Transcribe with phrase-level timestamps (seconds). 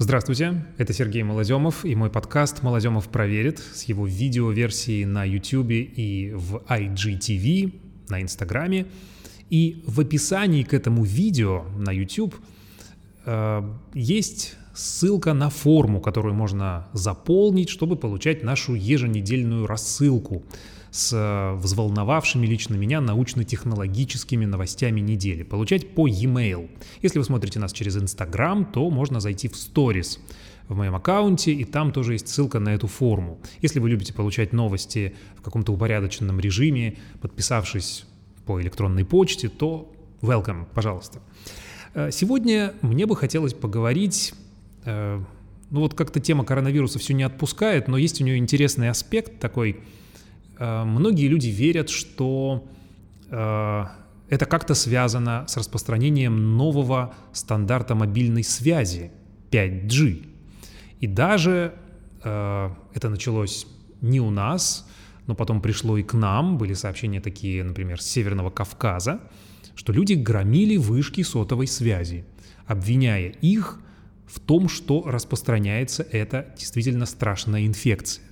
[0.00, 6.32] Здравствуйте, это Сергей Молодемов и мой подкаст «Молодемов проверит» с его видеоверсией на YouTube и
[6.36, 7.72] в IGTV
[8.08, 8.86] на Инстаграме.
[9.50, 12.36] И в описании к этому видео на YouTube
[13.26, 20.44] э, есть ссылка на форму, которую можно заполнить, чтобы получать нашу еженедельную рассылку
[20.92, 25.42] с э, взволновавшими лично меня научно-технологическими новостями недели.
[25.42, 26.70] Получать по e-mail.
[27.02, 30.20] Если вы смотрите нас через Instagram, то можно зайти в Stories
[30.68, 33.40] в моем аккаунте, и там тоже есть ссылка на эту форму.
[33.60, 38.04] Если вы любите получать новости в каком-то упорядоченном режиме, подписавшись
[38.46, 41.18] по электронной почте, то welcome, пожалуйста.
[41.94, 44.34] Э, сегодня мне бы хотелось поговорить
[44.84, 45.20] э,
[45.70, 49.80] ну вот как-то тема коронавируса все не отпускает, но есть у нее интересный аспект такой–
[50.58, 52.68] Э, многие люди верят, что
[53.30, 53.84] э,
[54.28, 59.10] это как-то связано с распространением нового стандарта мобильной связи
[59.50, 60.26] 5G.
[61.00, 61.74] И даже
[62.20, 63.64] это началось
[64.00, 64.88] не у нас,
[65.28, 66.58] но потом пришло и к нам.
[66.58, 69.20] Были сообщения такие, например, с Северного Кавказа,
[69.76, 72.26] что люди громили вышки сотовой связи,
[72.66, 73.80] обвиняя их
[74.28, 78.24] в том, что распространяется эта действительно страшная инфекция.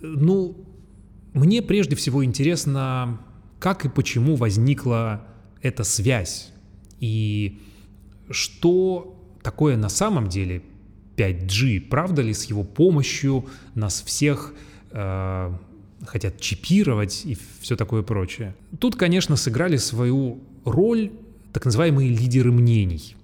[0.00, 0.56] Ну,
[1.32, 3.20] мне прежде всего интересно,
[3.58, 5.24] как и почему возникла
[5.62, 6.52] эта связь,
[7.00, 7.60] и
[8.30, 10.62] что такое на самом деле
[11.16, 14.54] 5G, правда ли с его помощью нас всех
[14.90, 15.52] э,
[16.04, 18.54] хотят чипировать и все такое прочее.
[18.78, 21.12] Тут, конечно, сыграли свою роль
[21.52, 23.14] так называемые лидеры мнений.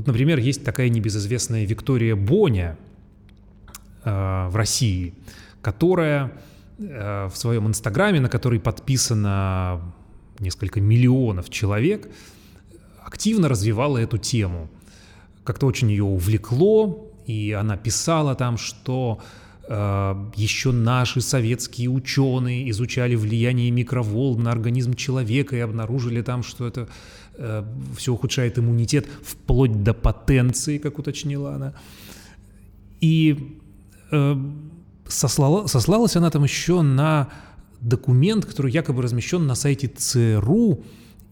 [0.00, 2.76] Вот, например, есть такая небезызвестная Виктория Боня
[4.04, 5.14] э, в России–
[5.62, 6.32] которая
[6.78, 9.80] э, в своем инстаграме, на который подписано
[10.38, 12.08] несколько миллионов человек,
[13.04, 14.70] активно развивала эту тему.
[15.44, 19.20] Как-то очень ее увлекло, и она писала там, что
[19.68, 26.66] э, еще наши советские ученые изучали влияние микроволн на организм человека и обнаружили там, что
[26.66, 26.88] это
[27.96, 31.74] все ухудшает иммунитет вплоть до потенции, как уточнила она.
[33.00, 33.58] И
[34.10, 34.36] э,
[35.08, 37.28] сослала, сослалась она там еще на
[37.80, 40.82] документ, который якобы размещен на сайте ЦРУ,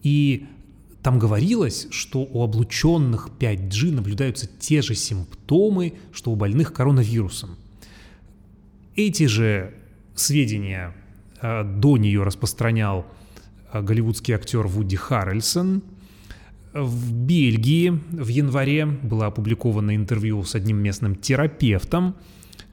[0.01, 0.47] и
[1.03, 7.55] там говорилось, что у облученных 5G наблюдаются те же симптомы, что у больных коронавирусом.
[8.95, 9.73] Эти же
[10.15, 10.93] сведения
[11.41, 13.05] э, до нее распространял
[13.71, 15.83] э, голливудский актер Вуди Харрельсон.
[16.73, 22.15] В Бельгии в январе было опубликовано интервью с одним местным терапевтом,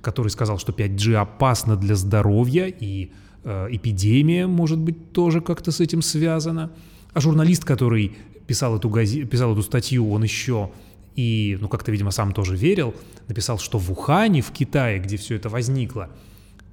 [0.03, 3.11] который сказал, что 5G опасно для здоровья, и
[3.45, 6.71] э, эпидемия, может быть, тоже как-то с этим связана.
[7.15, 9.25] А журналист, который писал эту, гази...
[9.25, 10.71] писал эту статью, он еще
[11.17, 12.95] и, ну, как-то, видимо, сам тоже верил,
[13.29, 16.11] написал, что в Ухане, в Китае, где все это возникло,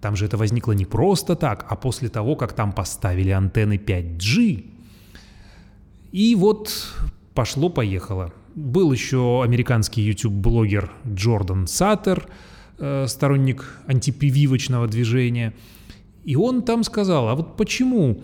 [0.02, 4.66] там же это возникло не просто так, а после того, как там поставили антенны 5G.
[6.12, 6.94] И вот
[7.34, 8.34] пошло-поехало.
[8.56, 12.28] Был еще американский YouTube-блогер Джордан Саттер–
[12.80, 15.54] Э, сторонник антипрививочного движения.
[16.26, 18.24] И он там сказал, а вот почему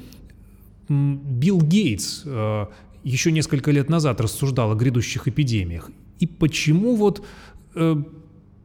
[0.90, 2.66] Билл Гейтс э,
[3.04, 7.24] еще несколько лет назад рассуждал о грядущих эпидемиях, и почему вот
[7.76, 7.96] э,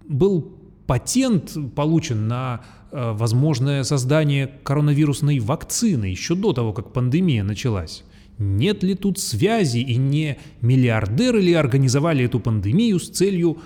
[0.08, 8.04] был патент получен на возможное создание коронавирусной вакцины еще до того, как пандемия началась.
[8.38, 13.58] Нет ли тут связи и не миллиардеры ли организовали эту пандемию с целью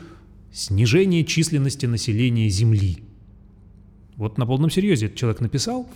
[0.53, 2.99] снижение численности населения Земли.
[4.17, 5.89] Вот на полном серьезе этот человек написал.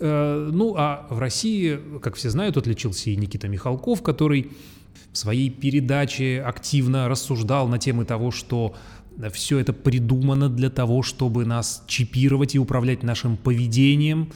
[0.00, 4.50] Э, ну, а в России, как все знают, отличился и Никита Михалков, который
[5.12, 8.74] в своей передаче активно рассуждал на темы того, что
[9.32, 14.30] все это придумано для того, чтобы нас чипировать и управлять нашим поведением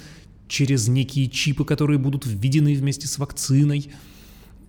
[0.52, 3.90] через некие чипы, которые будут введены вместе с вакциной.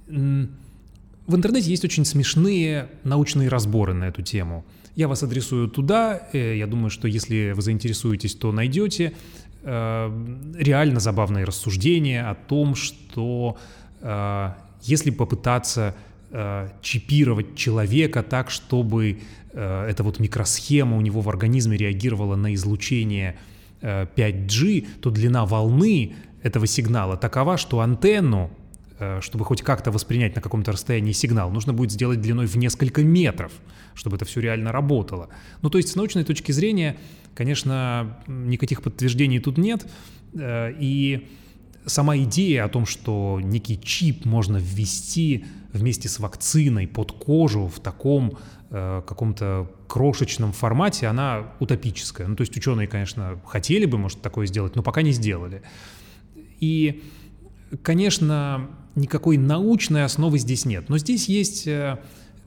[0.08, 4.66] В интернете есть очень смешные научные разборы на эту тему–
[4.96, 6.28] я вас адресую туда.
[6.34, 9.14] Э, я думаю, что если вы заинтересуетесь, то найдете
[9.64, 13.58] э, реально забавные рассуждения о том, что
[14.02, 14.52] э,
[14.84, 15.96] если попытаться
[16.82, 19.20] чипировать человека так, чтобы
[19.54, 23.38] эта вот микросхема у него в организме реагировала на излучение
[23.84, 28.50] 5G, то длина волны этого сигнала такова, что антенну,
[29.20, 33.52] чтобы хоть как-то воспринять на каком-то расстоянии сигнал, нужно будет сделать длиной в несколько метров
[33.96, 35.30] чтобы это все реально работало.
[35.62, 36.98] Ну, то есть с научной точки зрения,
[37.36, 39.86] конечно, никаких подтверждений тут нет,
[40.34, 41.28] э, и
[41.86, 47.80] сама идея о том, что некий чип можно ввести вместе с вакциной под кожу в
[47.80, 52.28] таком э, каком-то крошечном формате, она утопическая.
[52.28, 55.62] Ну, то есть ученые, конечно, хотели бы, может, такое сделать, но пока не сделали.
[56.60, 57.04] И,
[57.84, 60.90] конечно, никакой научной основы здесь нет.
[60.90, 62.00] Но здесь есть э,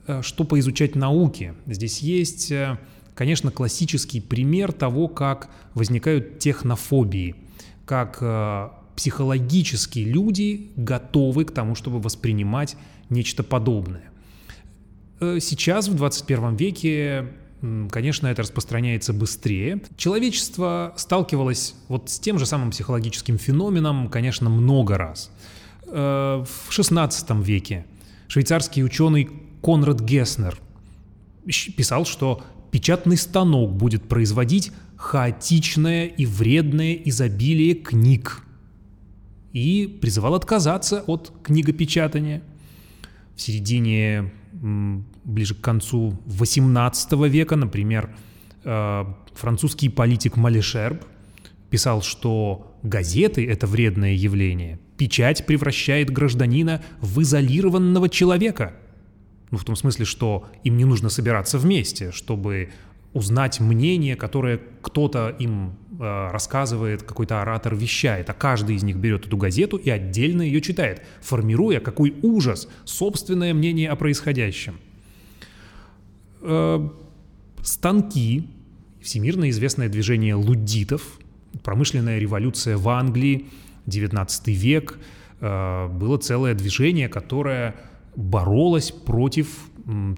[0.08, 1.54] э что поизучать науки.
[1.66, 2.78] Здесь есть, э,
[3.14, 7.36] конечно, классический пример того, как возникают технофобии,
[7.84, 12.76] как э, психологически люди готовы к тому, чтобы воспринимать
[13.10, 14.10] нечто подобное.
[15.20, 17.26] Э, сейчас, в 21 веке,
[17.90, 19.80] конечно, это распространяется быстрее.
[19.96, 25.30] Человечество сталкивалось вот с тем же самым психологическим феноменом, конечно, много раз.
[25.86, 27.86] Э, в 16 веке
[28.28, 29.28] швейцарский ученый
[29.62, 30.58] Конрад Геснер
[31.76, 38.42] писал, что печатный станок будет производить хаотичное и вредное изобилие книг
[39.52, 42.42] и призывал отказаться от книгопечатания.
[43.34, 44.32] В середине,
[45.24, 48.14] ближе к концу XVIII века, например,
[48.64, 49.04] э,
[49.34, 51.04] французский политик Малишерб
[51.70, 54.78] писал, что газеты— это вредное явление.
[54.96, 58.74] Печать превращает гражданина в изолированного человека.
[59.50, 62.70] Ну, в том смысле, что им не нужно собираться вместе, чтобы
[63.16, 69.26] узнать мнение, которое кто-то им э, рассказывает, какой-то оратор вещает, а каждый из них берет
[69.26, 74.76] эту газету и отдельно ее читает, формируя какой ужас, собственное мнение о происходящем.
[76.42, 76.88] Э,
[77.62, 78.50] станки,
[79.00, 81.18] всемирно известное движение луддитов,
[81.62, 83.46] промышленная революция в Англии,
[83.86, 84.98] 19 век,
[85.40, 87.76] э, было целое движение, которое
[88.14, 89.70] боролось против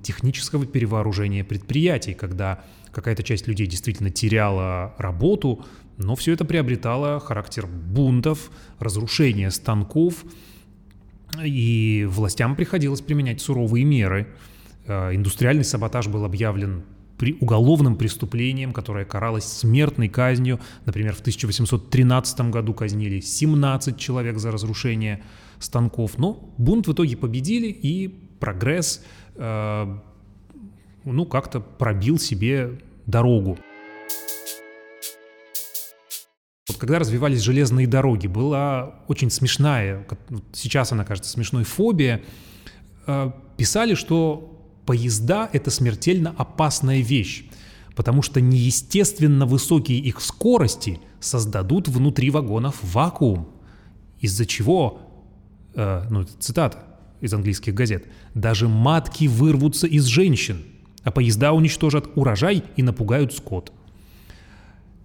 [0.02, 5.64] технического перевооружения предприятий, когда какая-то часть людей действительно теряла работу,
[5.98, 10.24] но все это приобретало характер бунтов, разрушения станков,
[11.44, 14.28] и властям приходилось применять суровые меры.
[14.86, 16.84] Э, индустриальный саботаж был объявлен
[17.18, 20.60] при уголовным преступлением, которое каралось смертной казнью.
[20.86, 25.22] Например, в 1813 году казнили 17 человек за разрушение
[25.58, 26.16] станков.
[26.16, 29.02] Но бунт в итоге победили, и прогресс
[29.36, 29.98] э,
[31.04, 33.58] ну, как-то пробил себе дорогу.
[36.68, 40.06] Вот когда развивались железные дороги, была очень смешная,
[40.52, 42.22] сейчас она кажется смешной, фобия.
[43.06, 44.54] Э, писали, что
[44.84, 47.46] поезда— это смертельно опасная вещь,
[47.96, 53.48] потому что неестественно высокие их скорости создадут внутри вагонов вакуум,
[54.20, 55.00] из-за чего,
[55.74, 56.87] э, ну, цитата
[57.20, 58.04] из английских газет,
[58.34, 60.62] даже матки вырвутся из женщин—
[61.08, 63.72] а поезда уничтожат урожай и напугают скот.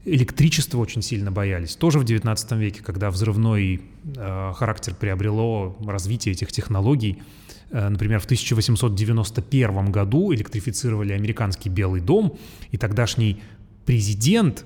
[0.05, 1.77] Электричество очень сильно боялись.
[1.77, 7.21] Тоже в 19 веке, когда взрывной э, характер приобрело развитие этих технологий.
[7.71, 12.37] Э, например, в 1891 году электрифицировали американский Белый дом,
[12.71, 13.41] и тогдашний
[13.85, 14.65] президент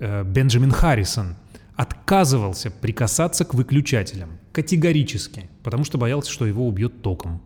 [0.00, 1.36] э, Бенджамин Харрисон
[1.76, 7.40] отказывался прикасаться к выключателям категорически, потому что боялся, что его убьет током.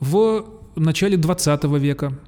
[0.00, 0.44] В
[0.76, 2.18] начале 20 века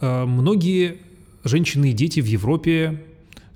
[0.00, 0.98] э, многие
[1.44, 3.04] женщины и дети в Европе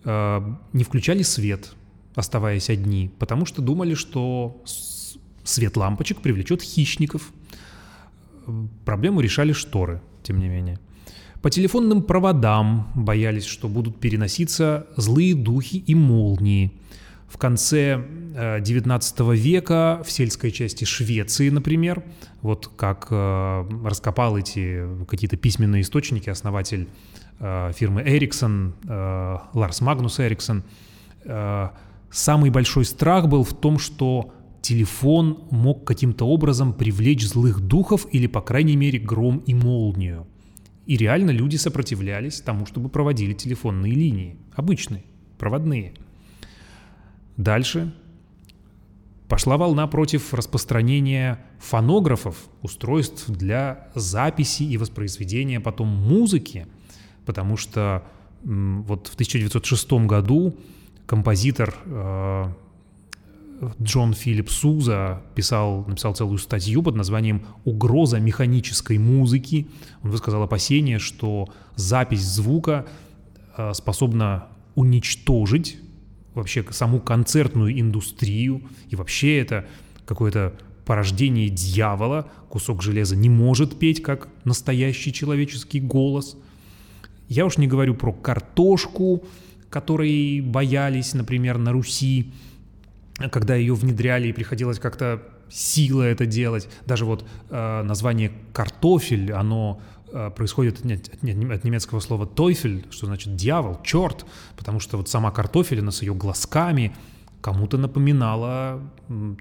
[0.05, 1.73] э, не включали свет,
[2.15, 4.63] оставаясь одни, потому что думали, что
[5.45, 7.33] свет лампочек привлечет хищников.
[8.85, 10.79] Проблему решали шторы, тем не менее.
[11.43, 16.73] По телефонным проводам боялись, что будут переноситься злые духи и молнии.
[17.29, 18.05] В конце
[18.35, 22.03] XIX э, века в сельской части Швеции, например,
[22.43, 26.89] вот как э, раскопал эти какие-то письменные источники основатель
[27.39, 30.65] э, фирмы Ericsson, Ларс Магнус Эриксон,
[32.11, 38.27] самый большой страх был в том, что телефон мог каким-то образом привлечь злых духов или,
[38.27, 40.27] по крайней мере, гром и молнию.
[40.91, 45.05] И реально люди сопротивлялись тому, чтобы проводили телефонные линии, обычные,
[45.39, 45.95] проводные–
[47.41, 47.95] Дальше.
[49.27, 56.67] Пошла волна против распространения фонографов, устройств для записи и воспроизведения потом музыки,
[57.25, 58.05] потому что
[58.43, 60.55] вот в 1906 году
[61.07, 62.53] композитор э,
[63.83, 69.69] Джон Филипп Суза писал, написал целую статью под названием «Угроза механической музыки».
[70.03, 72.87] Он высказал опасение, что запись звука
[73.57, 75.79] э, способна уничтожить
[76.35, 79.67] вообще саму концертную индустрию, и вообще это
[80.07, 80.55] какое-то
[80.87, 86.37] порождение дьявола, кусок железа не может петь как настоящий человеческий голос.
[87.29, 89.25] Я уж не говорю про картошку,
[89.69, 92.33] которой боялись, например, на Руси,
[93.29, 96.69] когда ее внедряли и приходилось как-то сила это делать.
[96.87, 99.81] Даже вот э, название картофель, оно
[100.13, 104.25] э, происходит от, от, от немецкого слова «тойфель», что значит «дьявол», «черт»,
[104.57, 106.95] потому что вот сама картофелина с ее глазками
[107.41, 108.81] кому-то напоминала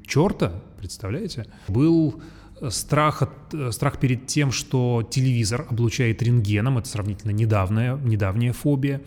[0.06, 1.48] черта, представляете?
[1.68, 2.22] Был
[2.70, 9.02] страх, от, э, страх перед тем, что телевизор облучает рентгеном, это сравнительно недавняя, недавняя фобия,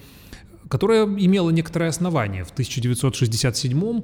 [0.68, 2.44] которая имела некоторое основание.
[2.44, 4.02] В 1967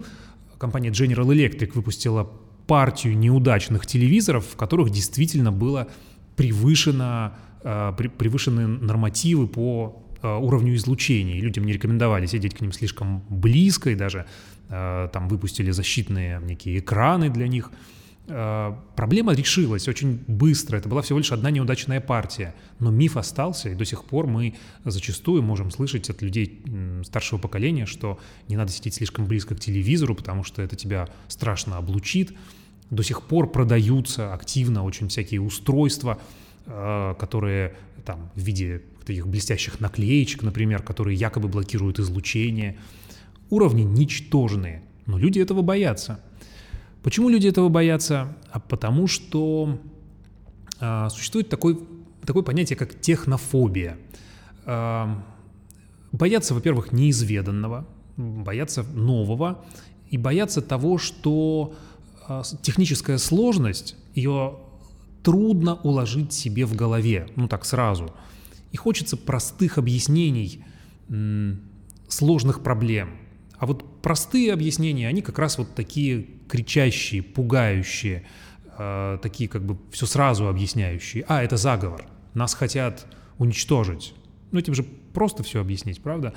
[0.58, 2.30] компания General Electric выпустила
[2.66, 5.88] партию неудачных телевизоров, в которых действительно было
[6.36, 11.40] превышено, э, превышены нормативы по э, уровню излучения.
[11.40, 14.26] Людям не рекомендовали сидеть к ним слишком близко, и даже
[14.68, 17.96] там выпустили защитные некие экраны для них– Э,
[18.28, 20.76] проблема решилась очень быстро.
[20.76, 22.54] Это была всего лишь одна неудачная партия.
[22.78, 24.54] Но миф остался, и до сих пор мы
[24.84, 26.62] зачастую можем слышать от людей
[27.04, 28.18] старшего поколения, что
[28.48, 32.36] не надо сидеть слишком близко к телевизору, потому что это тебя страшно облучит.
[32.90, 36.18] До сих пор продаются активно очень всякие устройства,
[36.66, 42.76] э, которые там в виде таких блестящих наклеечек, например, которые якобы блокируют излучение.
[43.48, 46.20] Уровни ничтожные, но люди этого боятся–
[47.02, 48.36] Почему люди этого боятся?
[48.50, 49.78] А потому что
[50.80, 51.78] а, существует такой,
[52.24, 53.98] такое понятие, как технофобия.
[54.64, 55.22] А,
[56.12, 57.86] боятся, во-первых, неизведанного,
[58.16, 59.64] боятся нового
[60.10, 61.74] и боятся того, что
[62.26, 64.58] а, техническая сложность, ее
[65.22, 68.12] трудно уложить себе в голове, ну так сразу.
[68.72, 70.64] И хочется простых объяснений
[72.08, 73.16] сложных проблем.
[73.58, 78.24] А вот простые объяснения, они как раз вот такие кричащие, пугающие,
[78.78, 81.26] э, такие как бы все сразу объясняющие.
[81.28, 84.14] А, это заговор, нас хотят уничтожить.
[84.50, 86.32] Ну, этим же просто все объяснить, правда?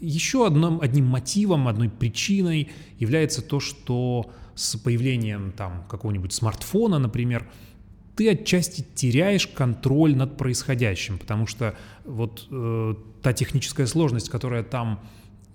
[0.00, 7.48] Еще одном, одним мотивом, одной причиной является то, что с появлением там какого-нибудь смартфона, например,
[8.16, 15.00] ты отчасти теряешь контроль над происходящим, потому что вот э, та техническая сложность, которая там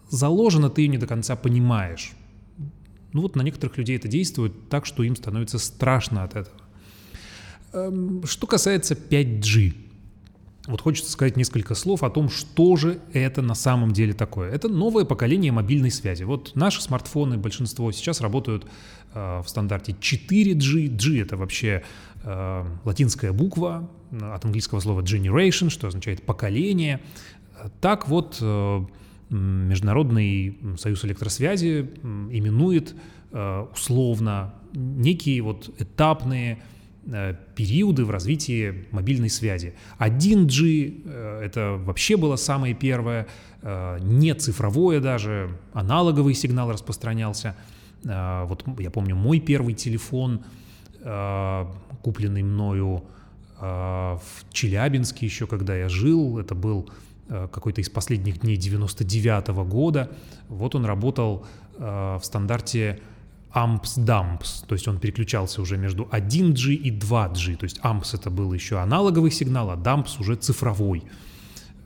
[0.09, 2.11] заложена, ты ее не до конца понимаешь.
[3.13, 6.57] Ну вот на некоторых людей это действует так, что им становится страшно от этого.
[7.73, 9.73] Эм, что касается 5G,
[10.67, 14.51] вот хочется сказать несколько слов о том, что же это на самом деле такое.
[14.51, 16.23] Это новое поколение мобильной связи.
[16.23, 18.67] Вот наши смартфоны, большинство сейчас работают
[19.13, 20.87] э, в стандарте 4G.
[20.89, 21.83] G это вообще
[22.23, 27.01] э, латинская буква от английского слова generation, что означает поколение.
[27.81, 28.85] Так вот, э,
[29.29, 32.95] Международный союз электросвязи именует
[33.31, 36.63] э, условно некие вот этапные
[37.05, 39.75] э, периоды в развитии мобильной связи.
[39.99, 43.27] 1G э, это вообще было самое первое,
[44.01, 47.57] не цифровое даже, аналоговый сигнал распространялся.
[48.03, 50.45] Вот я помню мой первый телефон,
[52.01, 53.03] купленный мною
[53.59, 54.21] в
[54.53, 56.89] Челябинске еще, когда я жил, это был
[57.29, 60.09] какой-то из последних дней 99 -го года.
[60.47, 61.45] Вот он работал
[61.77, 62.99] э, в стандарте
[63.53, 68.53] AMPS-DUMPS, то есть он переключался уже между 1G и 2G, то есть AMPS это был
[68.53, 71.03] еще аналоговый сигнал, а DUMPS уже цифровой.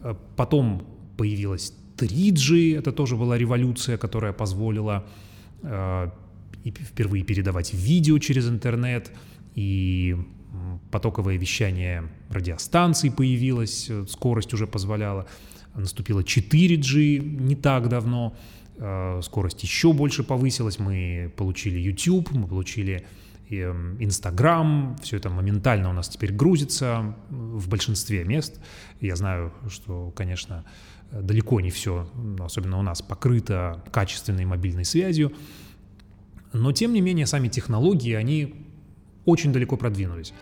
[0.01, 0.85] Э, потом
[1.17, 5.03] появилась 3G, это тоже была революция, которая позволила
[5.61, 6.09] э,
[6.65, 9.11] впервые передавать видео через интернет,
[9.55, 10.17] и
[10.91, 15.27] потоковое вещание радиостанций появилось, э, скорость уже позволяла,
[15.75, 18.35] наступила 4G не так давно,
[18.77, 23.05] э, скорость еще больше повысилась, мы получили YouTube, мы получили
[23.49, 28.59] эм, Инстаграм, все это моментально у нас теперь грузится в большинстве мест.
[29.01, 30.65] Я знаю, что, конечно,
[31.11, 35.33] далеко не все, особенно у нас, покрыто качественной мобильной связью,
[36.51, 38.55] но тем не менее сами технологии, они
[39.25, 40.33] очень далеко продвинулись.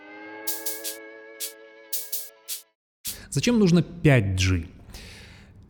[3.30, 4.68] Зачем нужно 5G?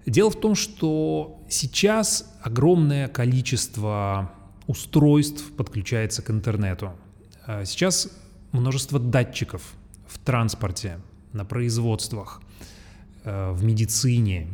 [0.07, 4.33] Дело в том, что сейчас огромное количество
[4.67, 6.93] устройств подключается к интернету.
[7.47, 8.09] А сейчас
[8.53, 9.75] множество датчиков
[10.07, 10.99] в транспорте,
[11.33, 12.43] на производствах,
[13.25, 14.49] э, в медицине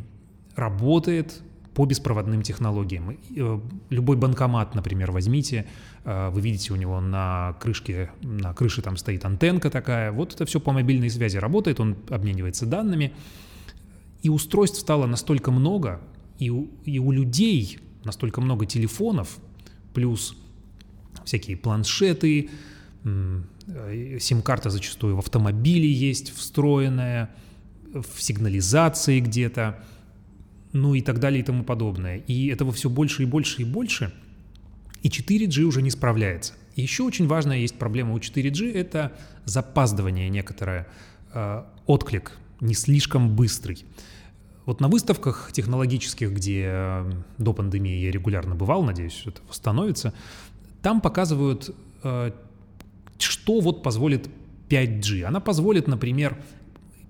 [0.54, 1.40] работает
[1.78, 3.16] по беспроводным технологиям.
[3.36, 5.64] Э, любой банкомат, например, возьмите,
[6.04, 10.44] э, вы видите у него на крышке, на крыше там стоит антенка такая, вот это
[10.44, 13.12] все по мобильной связи работает, он обменивается данными,
[14.22, 16.00] и устройств стало настолько много,
[16.40, 19.38] и у, и у людей настолько много телефонов,
[19.94, 20.36] плюс
[21.24, 22.50] всякие планшеты,
[23.04, 27.30] э, сим-карта зачастую в автомобиле есть встроенная,
[27.92, 29.78] в сигнализации где-то,
[30.72, 32.18] ну и так далее и тому подобное.
[32.26, 34.12] И этого все больше и больше и больше.
[35.02, 36.54] И 4G уже не справляется.
[36.76, 39.12] Еще очень важная есть проблема у 4G— это
[39.44, 40.86] запаздывание некоторое,
[41.32, 43.84] э, отклик не слишком быстрый.
[44.66, 50.12] Вот на выставках технологических, где э, до пандемии я регулярно бывал, надеюсь, это восстановится,
[50.82, 52.32] там показывают, э,
[53.18, 54.28] что вот позволит
[54.68, 55.22] 5G.
[55.22, 56.38] Она позволит, например,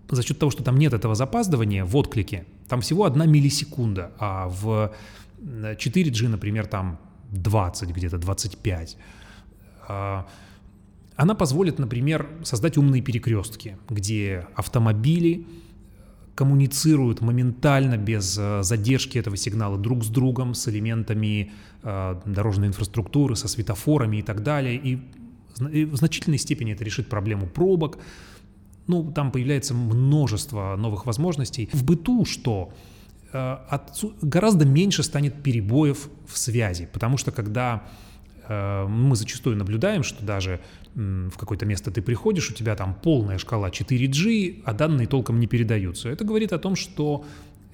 [0.08, 4.48] за счет того, что там нет этого запаздывания в отклике, там всего одна миллисекунда, а
[4.48, 4.92] в
[5.40, 6.98] 4G, например, там
[7.30, 8.96] 20, где-то 25.
[9.88, 10.26] А,
[11.16, 15.46] она позволит, например, создать умные перекрестки, где автомобили
[16.34, 21.50] коммуницируют моментально, без э, задержки этого сигнала друг с другом, с элементами
[21.82, 24.76] э, дорожной инфраструктуры, со светофорами и так далее.
[24.76, 25.00] И
[25.58, 27.98] в значительной степени это решит проблему пробок.
[28.88, 31.68] Ну, там появляется множество новых возможностей.
[31.72, 32.72] В быту что?
[33.32, 33.58] Э,
[34.22, 37.84] гораздо меньше станет перебоев в связи, потому что когда
[38.48, 40.60] э, мы зачастую наблюдаем, что даже
[40.94, 45.46] в какое-то место ты приходишь, у тебя там полная шкала 4G, а данные толком не
[45.46, 46.08] передаются.
[46.08, 47.24] Это говорит о том, что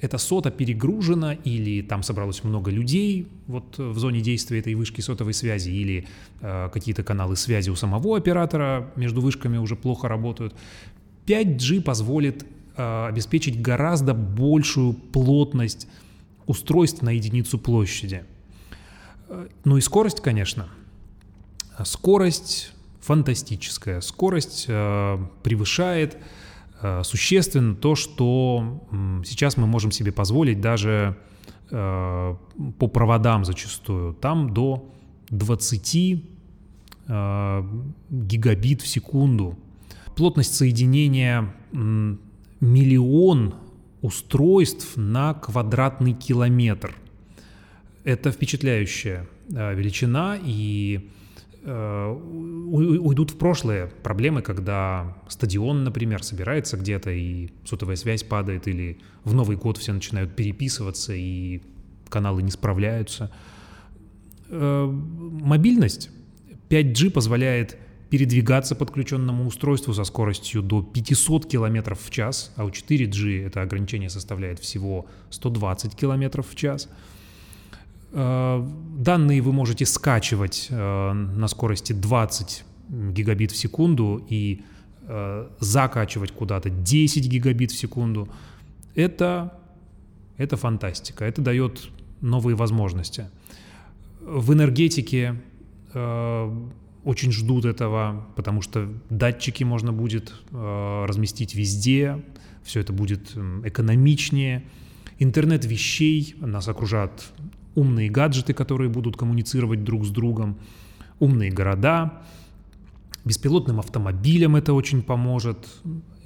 [0.01, 5.33] эта сота перегружена или там собралось много людей вот в зоне действия этой вышки сотовой
[5.33, 6.07] связи или
[6.41, 10.55] э, какие-то каналы связи у самого оператора между вышками уже плохо работают.
[11.27, 12.45] 5G позволит
[12.77, 15.89] э, обеспечить гораздо большую плотность
[16.47, 18.25] устройств на единицу площади.
[19.29, 20.69] Э, ну и скорость, конечно.
[21.85, 24.01] Скорость фантастическая.
[24.01, 26.17] Скорость э, превышает
[27.03, 28.83] существенно то, что
[29.25, 31.17] сейчас мы можем себе позволить даже
[31.71, 32.39] по
[32.93, 34.13] проводам зачастую.
[34.13, 34.87] Там до
[35.31, 36.23] 20
[37.07, 37.63] э,
[38.11, 39.59] гигабит в секунду.
[40.17, 41.53] Плотность соединения
[42.61, 43.55] миллион
[44.01, 46.95] устройств на квадратный километр.
[48.05, 51.11] Это впечатляющая э, величина, и
[51.67, 58.99] Э, уйдут в прошлое проблемы, когда стадион, например, собирается где-то и сотовая связь падает, или
[59.25, 61.63] в Новый год все начинают переписываться и
[62.11, 63.33] каналы не справляются.
[64.51, 66.11] Э, мобильность
[66.69, 67.79] 5G позволяет
[68.11, 74.11] передвигаться подключенному устройству со скоростью до 500 км в час, а у 4G это ограничение
[74.11, 76.89] составляет всего 120 км в час–
[78.17, 78.65] Э,
[78.97, 84.63] данные вы можете скачивать э, на скорости 20 гигабит в секунду и
[85.09, 88.29] э, закачивать куда-то 10 гигабит в секунду.
[88.95, 89.59] Это,
[90.37, 91.89] это фантастика, это дает
[92.21, 93.29] новые возможности.
[94.21, 95.41] В энергетике
[97.05, 102.25] очень ждут этого, потому что датчики можно будет разместить везде,
[102.63, 104.65] все это будет экономичнее.
[105.19, 107.33] Интернет вещей нас окружат
[107.75, 110.59] умные гаджеты, которые будут коммуницировать друг с другом,
[111.19, 112.23] умные города,
[113.25, 115.69] беспилотным автомобилям это очень поможет.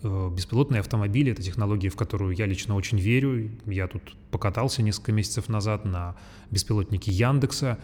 [0.02, 3.50] Э, беспилотные автомобили— это технология, в которую я лично очень верю.
[3.66, 6.16] Я тут покатался несколько месяцев назад на
[6.50, 7.78] беспилотнике Яндекса.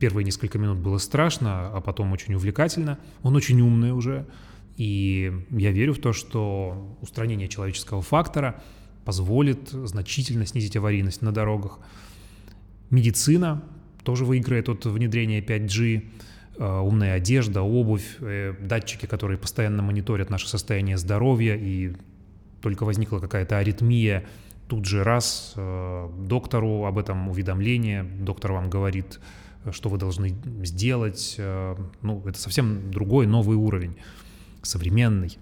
[0.00, 2.98] Первые несколько минут было страшно, а потом очень увлекательно.
[3.22, 4.26] Он очень умный уже.
[4.78, 8.62] И я верю в то, что устранение человеческого фактора
[9.04, 11.80] позволит значительно снизить аварийность на дорогах.
[12.88, 13.62] Медицина
[14.02, 16.02] тоже выиграет от внедрения 5G,
[16.56, 21.92] э, умная одежда, обувь, э, датчики, которые постоянно мониторят наше состояние здоровья, и
[22.62, 24.24] только возникла какая-то аритмия,
[24.66, 29.20] тут же раз э, доктору об этом уведомление, доктор вам говорит,
[29.72, 31.36] что вы должны сделать.
[31.38, 33.96] Ну, это совсем другой, новый уровень,
[34.62, 35.38] современный.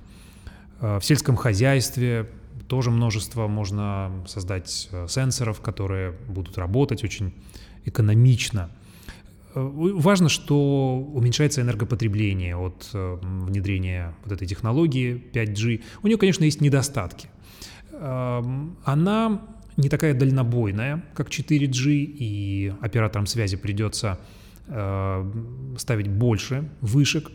[0.80, 2.28] В сельском хозяйстве
[2.68, 7.32] тоже множество можно создать э, сенсоров, которые будут работать очень
[7.84, 8.70] экономично.
[9.54, 15.82] Э, важно, что уменьшается энергопотребление от э, внедрения вот этой технологии 5G.
[16.02, 17.28] У нее, конечно, есть недостатки.
[17.92, 19.40] Эм, она
[19.78, 24.18] не такая дальнобойная, как 4G, и операторам связи придется
[25.78, 27.30] ставить больше вышек.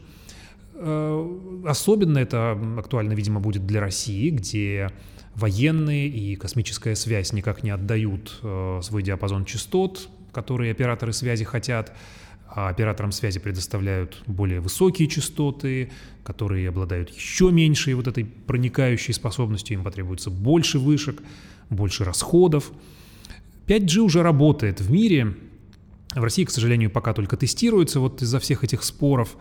[0.75, 4.91] Особенно это актуально, видимо, будет для России, где
[5.35, 11.95] военные и космическая связь никак не отдают э, свой диапазон частот, которые операторы связи хотят,
[12.47, 15.91] а операторам связи предоставляют более высокие частоты,
[16.23, 21.21] которые обладают еще меньшей вот этой проникающей способностью, им потребуется больше вышек,
[21.69, 22.71] больше расходов.
[23.67, 25.35] 5G уже работает в мире,
[26.13, 29.35] в России, к сожалению, пока только тестируется вот из-за всех этих споров.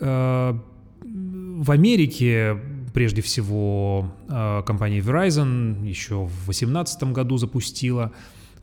[0.00, 0.58] Э,
[1.02, 2.58] в Америке
[2.92, 8.12] прежде всего э, компания Verizon еще в 2018 году запустила,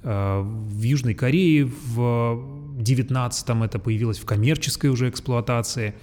[0.03, 2.41] э, в Южной Корее в
[2.79, 5.95] 19-м это появилось в коммерческой уже эксплуатации.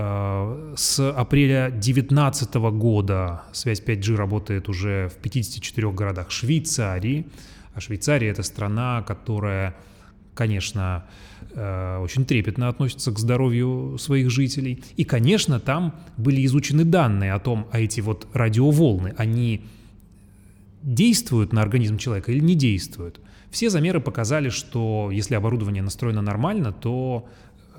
[0.00, 7.26] Э, с апреля 2019 года связь 5G работает уже в 54 городах Швейцарии.
[7.74, 9.74] А Швейцария— это страна, которая,
[10.34, 11.04] конечно,
[11.50, 14.84] э, очень трепетно относится к здоровью своих жителей.
[14.96, 19.64] И, конечно, там были изучены данные о том, а эти вот радиоволны, они
[20.82, 23.20] действуют на организм человека или не действуют.
[23.50, 27.26] Все замеры показали, что если оборудование настроено нормально, то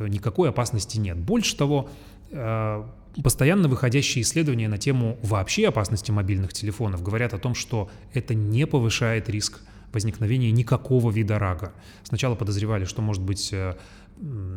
[0.07, 1.17] никакой опасности нет.
[1.17, 1.89] Больше того,
[2.29, 8.67] постоянно выходящие исследования на тему вообще опасности мобильных телефонов говорят о том, что это не
[8.67, 9.61] повышает риск
[9.91, 11.73] возникновения никакого вида рака.
[12.03, 13.75] Сначала подозревали, что может быть э,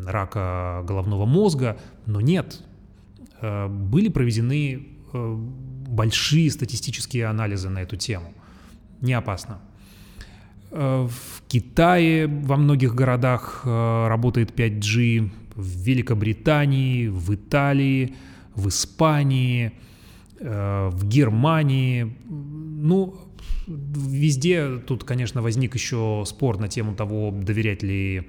[0.06, 2.60] рака головного мозга, но нет.
[3.40, 8.32] Были проведены большие статистические анализы на эту тему.
[9.00, 9.60] Не опасно.
[10.70, 18.14] Э, в Китае во многих городах э, работает 5G, в Великобритании, в Италии,
[18.54, 19.72] в Испании,
[20.40, 22.16] э, в Германии.
[22.28, 23.14] Ну,
[23.66, 28.28] везде тут, конечно, возник еще спор на тему того, доверять ли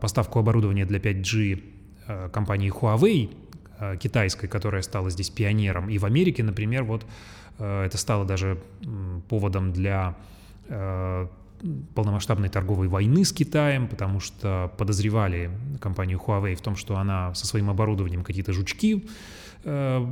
[0.00, 5.90] поставку оборудования для 5G компании Huawei, китайской, которая стала здесь пионером.
[5.90, 7.04] И в Америке, например, вот
[7.58, 8.58] это стало даже
[9.28, 10.16] поводом для
[11.94, 17.46] полномасштабной торговой войны с Китаем, потому что подозревали компанию Huawei в том, что она со
[17.46, 19.06] своим оборудованием какие-то жучки
[19.64, 20.06] э,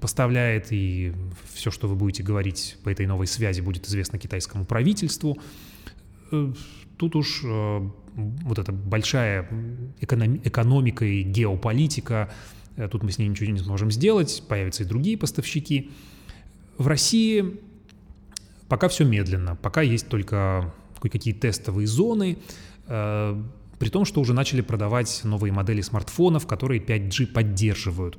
[0.00, 1.14] поставляет, и
[1.54, 5.38] все, что вы будете говорить по этой новой связи, будет известно китайскому правительству.
[6.32, 6.52] Э,
[6.98, 9.48] тут уж э, вот эта большая
[10.00, 12.30] экономи- экономика и геополитика,
[12.90, 15.90] тут мы с ней ничего не сможем сделать, появятся и другие поставщики.
[16.76, 17.58] В России
[18.68, 22.38] пока все медленно, пока есть только кое-какие тестовые зоны,
[22.86, 23.42] э,
[23.78, 28.18] при том, что уже начали продавать новые модели смартфонов, которые 5G поддерживают.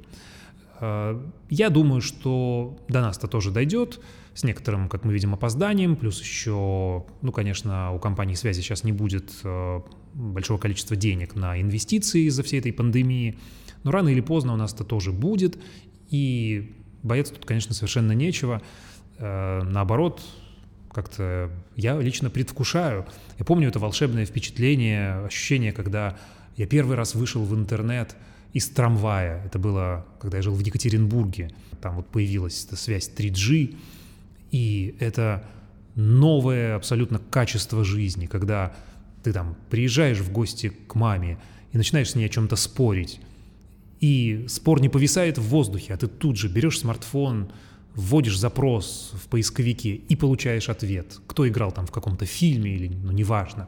[0.80, 4.02] Э, я думаю, что до нас-то тоже дойдет,
[4.34, 8.92] с некоторым, как мы видим, опозданием, плюс еще, ну, конечно, у компании связи сейчас не
[8.92, 9.82] будет э,
[10.14, 13.38] большого количества денег на инвестиции из-за всей этой пандемии,
[13.84, 15.60] но рано или поздно у нас это тоже будет,
[16.10, 18.62] и бояться тут, конечно, совершенно нечего.
[19.18, 20.22] Наоборот,
[20.92, 23.06] как-то я лично предвкушаю.
[23.40, 26.18] Я помню это волшебное впечатление, ощущение, когда
[26.58, 28.16] я первый раз вышел в интернет
[28.54, 29.44] из трамвая.
[29.46, 31.52] Это было, когда я жил в Екатеринбурге.
[31.82, 33.76] Там вот появилась эта связь 3G,
[34.52, 35.44] и это
[35.96, 38.74] новое абсолютно качество жизни, когда
[39.24, 41.38] ты там приезжаешь в гости к маме
[41.72, 43.20] и начинаешь с ней о чем-то спорить,
[44.00, 47.52] и спор не повисает в воздухе, а ты тут же берешь смартфон,
[47.96, 51.20] вводишь запрос в поисковике и получаешь ответ.
[51.28, 53.68] Кто играл там в каком-то фильме или, ну, неважно.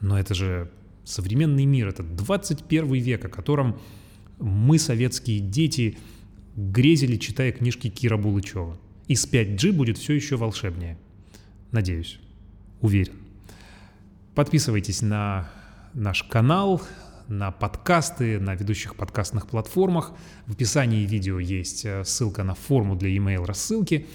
[0.00, 0.70] Но это же
[1.04, 3.80] современный мир, это 21 век, о котором
[4.38, 5.98] мы, советские дети,
[6.54, 8.78] грезили, читая книжки Кира Булычева.
[9.08, 10.98] И с 5G будет все еще волшебнее.
[11.72, 12.20] Надеюсь.
[12.80, 13.14] Уверен.
[14.34, 15.50] Подписывайтесь на
[15.94, 16.82] наш канал,
[17.28, 20.12] на подкасты, на ведущих подкастных платформах.
[20.46, 24.06] В описании видео есть э, ссылка на форму для email рассылки.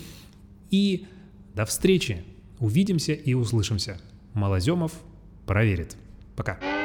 [0.70, 1.08] И
[1.54, 2.24] до встречи.
[2.60, 4.00] Увидимся и услышимся.
[4.34, 4.94] Малоземов
[5.46, 5.96] проверит.
[6.36, 6.83] Пока.